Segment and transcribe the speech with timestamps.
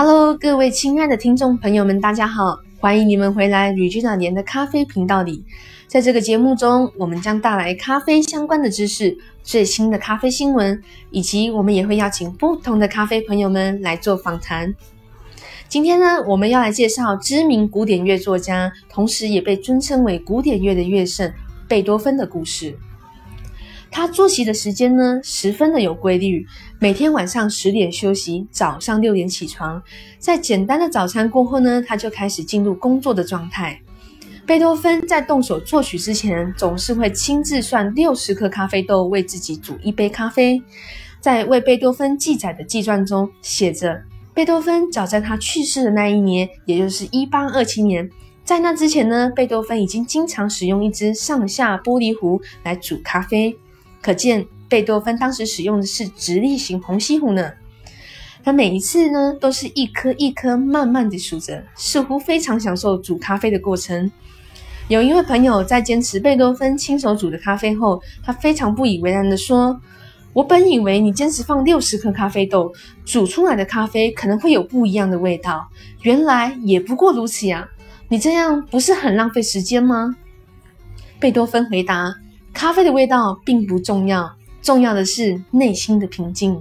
[0.00, 5.44] Hello，各位亲爱的听众朋友们，大家好，欢迎你们回来旅居老年的咖啡频道里。
[5.88, 10.80] 在这个节目中，我们将带来咖啡相关的知识、最新的咖啡新闻，
[11.10, 14.72] 以及我们也会邀请不同的咖啡朋友们来做访谈。
[15.66, 21.32] 今天呢，我们要来介绍知名古典乐作家，同时也被尊称为古典乐的乐圣
[21.66, 22.78] 贝多芬的故事。
[23.98, 26.46] 他作息的时间呢，十分的有规律，
[26.78, 29.82] 每天晚上十点休息，早上六点起床，
[30.20, 33.80] 在简单的早餐过后呢，他就开始进入工作的状态。
[34.46, 40.62] 贝多芬在动手作曲之前，总是会亲自算六十克咖啡豆，为自己煮一杯咖啡。
[41.18, 44.00] 在为贝多芬记载的记传中写着，
[44.32, 48.08] 贝多芬早在他去世的那一年，也就是一八二七年，
[48.44, 53.58] 在那之前呢，贝多芬已经经常使用一只上下玻璃壶来煮咖啡。
[54.00, 57.52] 可见贝多芬当时使用的是直立型虹吸壶呢。
[58.44, 64.10] 他每一次呢，都是一颗一颗慢慢地数着，似乎非常享受煮咖啡的过程。
[64.86, 69.78] 有一位朋友在坚持贝多芬亲手煮的咖啡后，他非常不以为然的说
[70.32, 72.72] ：“我本以为你坚持放六十克咖啡豆
[73.04, 75.68] 煮出来的咖啡可能会有不一样的味道，
[76.02, 77.68] 原来也不过如此呀！
[78.08, 80.16] 你这样不是很浪费时间吗？”
[81.20, 82.14] 贝多芬回答
[82.58, 86.60] ：“咖啡的味道并不重要，重要的是内心的平静。”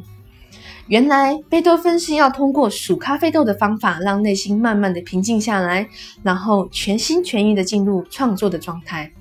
[0.85, 5.89] 原来贝多芬是要通过数咖啡豆的方法，让内心慢慢的平静下来，
[6.21, 9.11] 然后全心全意的进入创作的状态。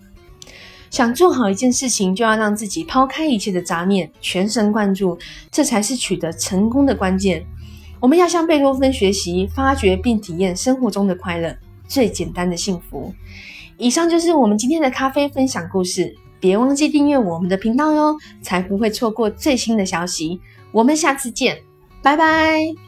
[0.91, 5.19] 想做好一件事情，就要让自己抛开一切的杂念，全神贯注，
[5.51, 7.43] 这才是取得成功的关键。
[8.01, 11.57] 我们要向贝多芬学习，发掘并体验生活中的快乐，
[11.89, 13.15] 最简单的幸福。
[13.79, 20.41] 以上就是我们今天的咖啡分享故事，别忘记订阅我们的频道哟，才不会错过最新的消息。
[20.73, 21.63] 我们下次见，
[22.03, 22.86] 拜拜。